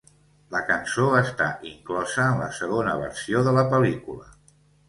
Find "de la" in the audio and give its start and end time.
3.49-3.69